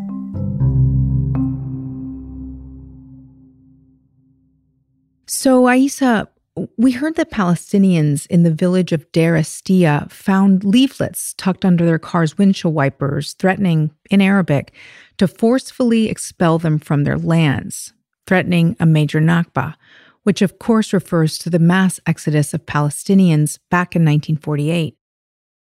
So, 5.26 5.68
Issa, 5.68 6.28
we 6.76 6.92
heard 6.92 7.16
that 7.16 7.30
Palestinians 7.30 8.26
in 8.26 8.42
the 8.42 8.52
village 8.52 8.92
of 8.92 9.10
Deir 9.12 9.34
Estia 9.34 10.10
found 10.10 10.64
leaflets 10.64 11.34
tucked 11.34 11.64
under 11.64 11.84
their 11.84 11.98
car's 11.98 12.36
windshield 12.38 12.74
wipers, 12.74 13.34
threatening, 13.34 13.90
in 14.10 14.20
Arabic, 14.20 14.72
to 15.18 15.28
forcefully 15.28 16.08
expel 16.08 16.58
them 16.58 16.78
from 16.78 17.04
their 17.04 17.18
lands, 17.18 17.92
threatening 18.26 18.76
a 18.80 18.86
major 18.86 19.20
Nakba, 19.20 19.74
which 20.22 20.42
of 20.42 20.58
course 20.58 20.92
refers 20.92 21.38
to 21.38 21.50
the 21.50 21.58
mass 21.58 22.00
exodus 22.06 22.52
of 22.52 22.66
Palestinians 22.66 23.58
back 23.70 23.94
in 23.94 24.02
1948. 24.02 24.96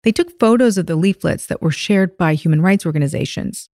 They 0.04 0.12
took 0.12 0.40
photos 0.40 0.78
of 0.78 0.86
the 0.86 0.96
leaflets 0.96 1.46
that 1.48 1.62
were 1.62 1.72
shared 1.72 2.18
by 2.18 2.34
human 2.36 2.62
rights 2.62 2.86
organizations. 2.86 3.70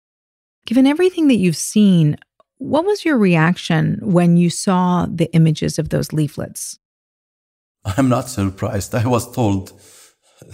Given 0.66 0.86
everything 0.86 1.28
that 1.28 1.36
you've 1.36 1.56
seen, 1.56 2.16
what 2.58 2.86
was 2.86 3.04
your 3.04 3.18
reaction 3.18 3.98
when 4.02 4.36
you 4.36 4.48
saw 4.48 5.06
the 5.06 5.32
images 5.34 5.78
of 5.78 5.90
those 5.90 6.12
leaflets? 6.12 6.78
I'm 7.96 8.08
not 8.08 8.28
surprised. 8.28 8.94
I 8.94 9.06
was 9.06 9.30
told 9.30 9.72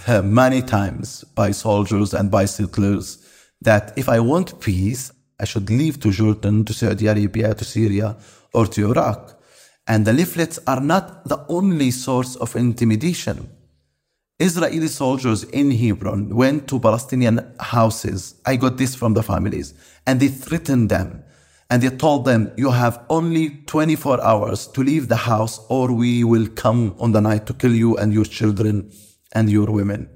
uh, 0.07 0.21
many 0.21 0.61
times 0.61 1.23
by 1.23 1.51
soldiers 1.51 2.13
and 2.13 2.29
by 2.29 2.45
settlers 2.45 3.25
that 3.61 3.93
if 3.95 4.09
I 4.09 4.19
want 4.19 4.59
peace, 4.59 5.11
I 5.39 5.45
should 5.45 5.69
leave 5.69 5.99
to 6.01 6.11
Jordan, 6.11 6.65
to 6.65 6.73
Saudi 6.73 7.07
Arabia, 7.07 7.53
to 7.53 7.65
Syria, 7.65 8.17
or 8.53 8.67
to 8.67 8.91
Iraq. 8.91 9.39
And 9.87 10.05
the 10.05 10.13
leaflets 10.13 10.59
are 10.67 10.81
not 10.81 11.27
the 11.27 11.45
only 11.47 11.91
source 11.91 12.35
of 12.35 12.55
intimidation. 12.55 13.49
Israeli 14.39 14.87
soldiers 14.87 15.43
in 15.43 15.71
Hebron 15.71 16.35
went 16.35 16.67
to 16.67 16.79
Palestinian 16.79 17.53
houses. 17.59 18.35
I 18.45 18.55
got 18.55 18.77
this 18.77 18.95
from 18.95 19.13
the 19.13 19.23
families, 19.23 19.73
and 20.05 20.19
they 20.19 20.27
threatened 20.29 20.89
them. 20.89 21.23
And 21.71 21.81
they 21.81 21.89
told 21.89 22.25
them, 22.25 22.51
You 22.57 22.71
have 22.71 23.05
only 23.09 23.61
24 23.65 24.21
hours 24.21 24.67
to 24.67 24.83
leave 24.83 25.07
the 25.07 25.15
house, 25.15 25.65
or 25.69 25.93
we 25.93 26.25
will 26.25 26.47
come 26.49 26.93
on 26.99 27.13
the 27.13 27.21
night 27.21 27.45
to 27.45 27.53
kill 27.53 27.73
you 27.73 27.95
and 27.95 28.13
your 28.13 28.25
children 28.25 28.91
and 29.31 29.49
your 29.49 29.71
women. 29.71 30.09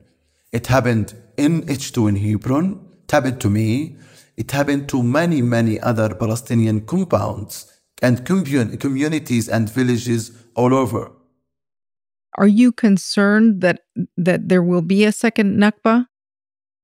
It 0.52 0.68
happened 0.68 1.16
in 1.38 1.62
H2 1.62 2.10
in 2.10 2.16
Hebron, 2.18 2.86
it 3.06 3.12
happened 3.12 3.40
to 3.40 3.50
me, 3.50 3.96
it 4.36 4.52
happened 4.52 4.90
to 4.90 5.02
many, 5.02 5.42
many 5.42 5.80
other 5.80 6.14
Palestinian 6.14 6.82
compounds 6.82 7.72
and 8.02 8.26
communities 8.26 9.48
and 9.48 9.70
villages 9.70 10.32
all 10.56 10.74
over. 10.74 11.14
Are 12.38 12.48
you 12.48 12.74
concerned 12.74 13.62
that 13.62 13.80
that 14.18 14.50
there 14.50 14.62
will 14.62 14.82
be 14.82 15.06
a 15.06 15.14
second 15.14 15.58
Nakba? 15.58 16.08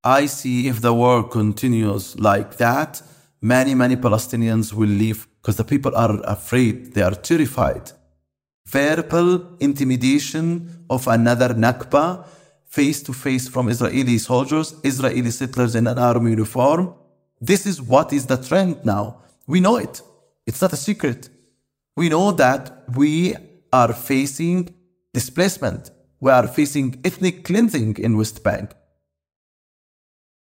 I 0.02 0.24
see 0.24 0.66
if 0.66 0.80
the 0.80 0.94
war 0.94 1.28
continues 1.28 2.18
like 2.18 2.56
that, 2.56 3.02
many 3.42 3.74
many 3.74 3.96
Palestinians 3.96 4.72
will 4.72 4.88
leave 4.88 5.26
because 5.40 5.56
the 5.56 5.64
people 5.64 5.94
are 5.96 6.20
afraid, 6.24 6.94
they 6.94 7.02
are 7.02 7.14
terrified. 7.14 7.90
Verbal 8.66 9.56
intimidation 9.58 10.84
of 10.88 11.08
another 11.08 11.48
Nakba 11.48 12.24
face 12.64 13.02
to 13.02 13.12
face 13.12 13.48
from 13.48 13.68
Israeli 13.68 14.16
soldiers, 14.18 14.74
Israeli 14.82 15.30
settlers 15.30 15.74
in 15.74 15.86
an 15.86 15.98
army 15.98 16.30
uniform. 16.30 16.94
This 17.40 17.66
is 17.66 17.82
what 17.82 18.12
is 18.12 18.26
the 18.26 18.36
trend 18.36 18.84
now. 18.84 19.22
We 19.46 19.60
know 19.60 19.76
it. 19.76 20.00
It's 20.46 20.62
not 20.62 20.72
a 20.72 20.76
secret. 20.76 21.28
We 21.96 22.08
know 22.08 22.30
that 22.32 22.84
we 22.94 23.34
are 23.72 23.92
facing 23.92 24.74
displacement. 25.12 25.90
We 26.20 26.30
are 26.30 26.46
facing 26.46 27.00
ethnic 27.04 27.44
cleansing 27.44 27.96
in 27.98 28.16
West 28.16 28.42
Bank. 28.44 28.72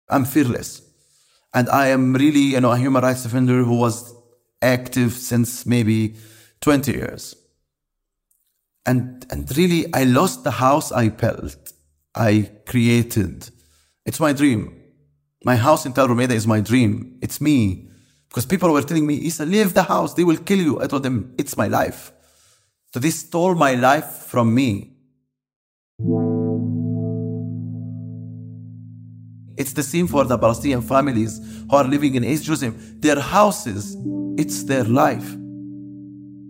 I'm 0.08 0.24
fearless. 0.24 0.82
And 1.52 1.68
I 1.68 1.88
am 1.88 2.14
really, 2.14 2.40
you 2.40 2.60
know, 2.60 2.70
a 2.70 2.78
human 2.78 3.02
rights 3.02 3.22
defender 3.22 3.64
who 3.64 3.76
was 3.76 4.14
active 4.62 5.12
since 5.12 5.66
maybe 5.66 6.14
20 6.60 6.92
years. 6.92 7.34
And, 8.86 9.26
and 9.30 9.56
really, 9.56 9.92
I 9.92 10.04
lost 10.04 10.44
the 10.44 10.52
house 10.52 10.92
I 10.92 11.08
built, 11.08 11.72
I 12.14 12.50
created. 12.66 13.50
It's 14.06 14.20
my 14.20 14.32
dream. 14.32 14.76
My 15.44 15.56
house 15.56 15.86
in 15.86 15.92
Tal 15.92 16.08
Rumeida 16.08 16.32
is 16.32 16.46
my 16.46 16.60
dream. 16.60 17.18
It's 17.22 17.40
me. 17.40 17.88
Because 18.28 18.46
people 18.46 18.72
were 18.72 18.82
telling 18.82 19.06
me, 19.06 19.26
Issa, 19.26 19.44
leave 19.44 19.74
the 19.74 19.82
house, 19.82 20.14
they 20.14 20.24
will 20.24 20.36
kill 20.36 20.58
you. 20.58 20.80
I 20.80 20.86
told 20.86 21.02
them, 21.02 21.34
it's 21.36 21.56
my 21.56 21.66
life. 21.66 22.12
So 22.92 23.00
they 23.00 23.10
stole 23.10 23.54
my 23.54 23.74
life 23.74 24.26
from 24.26 24.54
me. 24.54 24.92
It's 29.60 29.74
the 29.74 29.82
same 29.82 30.06
for 30.06 30.24
the 30.24 30.38
Palestinian 30.38 30.80
families 30.80 31.38
who 31.68 31.76
are 31.76 31.84
living 31.84 32.14
in 32.14 32.24
East 32.24 32.44
Jerusalem. 32.44 32.76
Their 33.00 33.20
houses, 33.20 33.94
it's 34.38 34.64
their 34.64 34.84
life. 34.84 35.30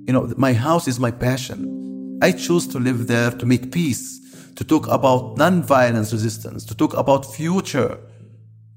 You 0.07 0.13
know, 0.13 0.33
my 0.37 0.53
house 0.53 0.87
is 0.87 1.01
my 1.01 1.11
passion. 1.11 2.21
I 2.23 2.31
choose 2.31 2.69
to 2.69 2.79
live 2.79 3.09
there 3.09 3.33
to 3.33 3.47
make 3.47 3.73
peace, 3.73 4.21
to 4.55 4.63
talk 4.63 4.87
about 4.87 5.37
non-violence 5.37 6.13
resistance, 6.13 6.65
to 6.67 6.75
talk 6.77 6.97
about 6.97 7.27
future. 7.35 7.99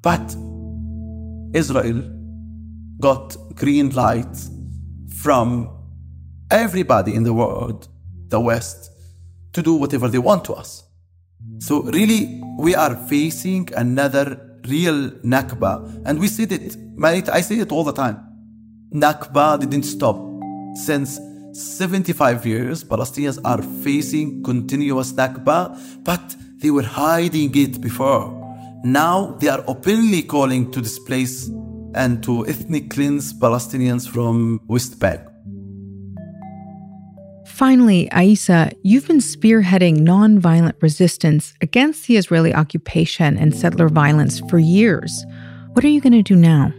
But 0.02 0.36
Israel 1.54 2.02
got 3.00 3.38
green 3.54 3.92
light 3.92 4.36
from 5.16 5.70
everybody 6.50 7.14
in 7.14 7.22
the 7.24 7.34
world, 7.34 7.88
the 8.30 8.40
West, 8.40 8.90
to 9.52 9.62
do 9.62 9.76
whatever 9.76 10.08
they 10.08 10.18
want 10.18 10.44
to 10.46 10.54
us. 10.54 10.86
So 11.60 11.84
really, 11.84 12.43
we 12.58 12.76
are 12.76 12.96
facing 12.96 13.70
another 13.76 14.60
real 14.68 15.12
Nakba, 15.24 16.04
and 16.06 16.20
we 16.20 16.28
see 16.28 16.44
it. 16.44 16.78
I 17.30 17.42
say 17.42 17.60
it 17.60 17.72
all 17.72 17.84
the 17.84 17.94
time. 17.94 18.20
Nakba 18.94 19.60
didn't 19.60 19.84
stop 19.84 20.18
since 20.76 21.20
75 21.54 22.46
years, 22.46 22.84
Palestinians 22.84 23.40
are 23.46 23.62
facing 23.84 24.44
continuous 24.44 25.14
Nakba, 25.14 26.04
but 26.04 26.36
they 26.58 26.72
were 26.72 26.84
hiding 26.84 27.52
it 27.56 27.80
before. 27.82 28.40
Now 28.84 29.38
they 29.40 29.50
are 29.50 29.64
openly 29.68 30.24
calling 30.24 30.72
to 30.72 30.82
displace 30.82 31.50
and 31.96 32.24
to 32.24 32.48
ethnic 32.48 32.90
cleanse 32.90 33.34
Palestinians 33.34 34.10
from 34.10 34.60
West 34.68 35.00
Bank. 35.00 35.22
Finally, 37.54 38.10
Issa, 38.12 38.72
you've 38.82 39.08
been 39.08 39.20
spearheading 39.20 40.00
nonviolent 40.00 40.74
resistance 40.82 41.54
against 41.62 42.08
the 42.08 42.18
Israeli 42.18 42.52
occupation 42.52 43.38
and 43.38 43.56
settler 43.56 43.90
violence 43.90 44.40
for 44.50 44.58
years. 44.58 45.24
What 45.74 45.86
are 45.86 45.90
you 45.90 46.02
going 46.02 46.14
to 46.14 46.24
do 46.24 46.36
now? 46.36 46.74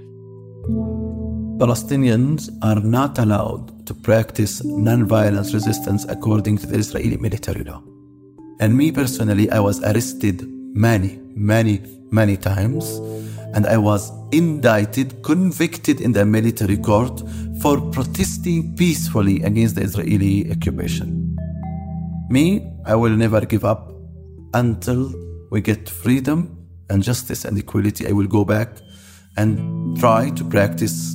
Palestinians 1.58 2.50
are 2.62 2.80
not 2.80 3.20
allowed 3.20 3.86
to 3.86 3.94
practice 3.94 4.62
nonviolent 4.62 5.54
resistance 5.54 6.06
according 6.08 6.58
to 6.58 6.66
the 6.66 6.76
Israeli 6.76 7.18
military 7.18 7.62
law. 7.62 7.80
And 8.58 8.76
me 8.76 8.90
personally, 8.90 9.48
I 9.52 9.60
was 9.60 9.80
arrested 9.84 10.42
many, 10.74 11.20
many, 11.34 11.80
many 12.10 12.36
times, 12.36 12.98
and 13.54 13.66
I 13.66 13.78
was 13.78 14.12
indicted, 14.32 15.22
convicted 15.22 16.00
in 16.00 16.12
the 16.12 16.26
military 16.26 16.76
court 16.76 17.22
for 17.62 17.80
protesting 17.92 18.74
peacefully 18.76 19.42
against 19.42 19.76
the 19.76 19.82
Israeli 19.82 20.50
occupation. 20.50 21.36
Me, 22.28 22.68
I 22.84 22.96
will 22.96 23.16
never 23.16 23.40
give 23.42 23.64
up 23.64 23.92
until 24.52 25.12
we 25.50 25.60
get 25.60 25.88
freedom 25.88 26.66
and 26.90 27.02
justice 27.02 27.44
and 27.44 27.56
equality. 27.56 28.08
I 28.08 28.12
will 28.12 28.26
go 28.26 28.44
back 28.44 28.68
and 29.36 29.96
try 29.98 30.30
to 30.30 30.44
practice 30.44 31.14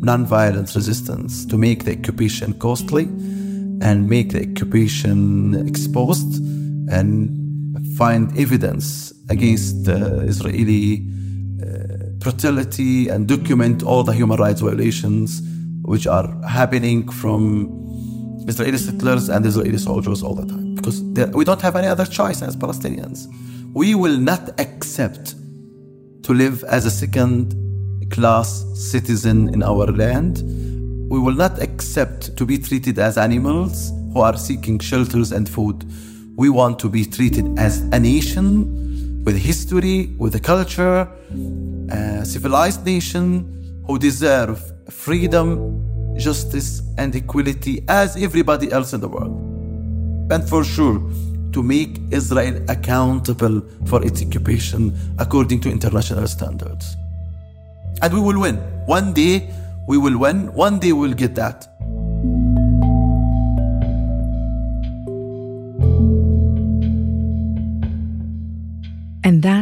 nonviolent 0.00 0.74
resistance 0.74 1.44
to 1.46 1.56
make 1.56 1.84
the 1.84 1.96
occupation 1.98 2.52
costly 2.54 3.04
and 3.82 4.08
make 4.08 4.30
the 4.30 4.42
occupation 4.50 5.54
exposed 5.66 6.42
and 6.90 7.39
find 8.00 8.24
evidence 8.38 9.12
against 9.28 9.84
the 9.84 10.00
Israeli 10.32 10.86
uh, 11.62 12.08
brutality 12.24 13.08
and 13.12 13.28
document 13.28 13.82
all 13.82 14.02
the 14.02 14.14
human 14.20 14.38
rights 14.44 14.62
violations 14.62 15.42
which 15.92 16.06
are 16.06 16.28
happening 16.58 16.98
from 17.20 17.42
Israeli 18.48 18.78
settlers 18.78 19.28
and 19.28 19.44
Israeli 19.44 19.76
soldiers 19.76 20.22
all 20.22 20.34
the 20.34 20.46
time. 20.46 20.76
Because 20.76 21.02
we 21.38 21.44
don't 21.44 21.60
have 21.60 21.76
any 21.76 21.88
other 21.94 22.06
choice 22.06 22.40
as 22.40 22.56
Palestinians. 22.56 23.18
We 23.74 23.94
will 23.94 24.16
not 24.16 24.44
accept 24.58 25.34
to 26.26 26.30
live 26.42 26.64
as 26.76 26.86
a 26.86 26.90
second 27.02 27.42
class 28.10 28.48
citizen 28.92 29.38
in 29.54 29.62
our 29.62 29.86
land. 30.02 30.34
We 31.14 31.18
will 31.18 31.38
not 31.44 31.60
accept 31.60 32.34
to 32.38 32.46
be 32.46 32.56
treated 32.56 32.98
as 32.98 33.18
animals 33.18 33.92
who 34.14 34.20
are 34.20 34.38
seeking 34.38 34.78
shelters 34.78 35.32
and 35.32 35.46
food. 35.46 35.84
We 36.36 36.48
want 36.48 36.78
to 36.80 36.88
be 36.88 37.04
treated 37.04 37.58
as 37.58 37.80
a 37.92 37.98
nation 38.00 39.22
with 39.24 39.36
history, 39.36 40.14
with 40.18 40.34
a 40.34 40.40
culture, 40.40 41.08
a 41.90 42.24
civilized 42.24 42.84
nation 42.86 43.84
who 43.86 43.98
deserve 43.98 44.60
freedom, 44.88 46.16
justice, 46.16 46.82
and 46.96 47.14
equality 47.14 47.84
as 47.88 48.16
everybody 48.16 48.72
else 48.72 48.92
in 48.92 49.00
the 49.00 49.08
world. 49.08 49.32
And 50.32 50.48
for 50.48 50.64
sure, 50.64 51.00
to 51.52 51.62
make 51.62 52.00
Israel 52.10 52.64
accountable 52.68 53.60
for 53.86 54.04
its 54.04 54.22
occupation 54.22 54.96
according 55.18 55.60
to 55.60 55.70
international 55.70 56.26
standards. 56.28 56.96
And 58.02 58.14
we 58.14 58.20
will 58.20 58.40
win. 58.40 58.56
One 58.86 59.12
day 59.12 59.50
we 59.88 59.98
will 59.98 60.16
win. 60.16 60.52
One 60.54 60.78
day 60.78 60.92
we'll 60.92 61.14
get 61.14 61.34
that. 61.34 61.69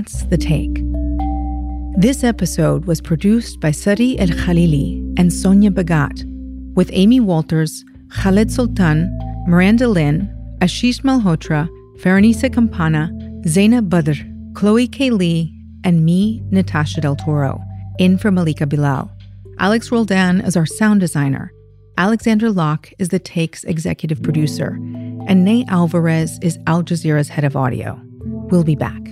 That's 0.09 0.23
the 0.25 0.39
take. 0.39 0.81
This 2.01 2.25
episode 2.25 2.87
was 2.87 2.99
produced 2.99 3.61
by 3.61 3.73
Sari 3.73 4.19
El 4.19 4.29
Khalili 4.29 5.15
and 5.19 5.31
Sonia 5.31 5.71
Bhagat, 5.71 6.25
with 6.75 6.89
Amy 6.95 7.21
Walters, 7.21 7.85
Khaled 8.09 8.51
Sultan, 8.51 9.11
Miranda 9.47 9.87
Lin, 9.87 10.35
Ashish 10.63 11.03
Malhotra, 11.03 11.69
Fahrinisa 11.99 12.51
Campana, 12.51 13.13
Zainab 13.47 13.91
Badr, 13.91 14.15
Chloe 14.55 14.89
K. 14.89 15.11
Lee, 15.11 15.55
and 15.85 16.07
me, 16.07 16.43
Natasha 16.51 17.03
Del 17.03 17.17
Toro, 17.17 17.61
in 17.99 18.17
for 18.17 18.31
Malika 18.31 18.67
Bilal. 18.67 19.11
Alex 19.59 19.93
Roldan 19.93 20.41
is 20.41 20.57
our 20.57 20.65
sound 20.65 21.01
designer. 21.01 21.53
Alexandra 21.99 22.51
Locke 22.51 22.95
is 22.99 23.11
the 23.11 23.19
Take's 23.19 23.63
executive 23.65 24.23
producer. 24.23 24.79
And 25.27 25.45
Ney 25.45 25.67
Alvarez 25.69 26.39
is 26.41 26.59
Al 26.67 26.83
Jazeera's 26.83 27.29
head 27.29 27.45
of 27.45 27.57
audio. 27.57 28.01
We'll 28.25 28.65
be 28.65 28.77
back. 28.77 29.08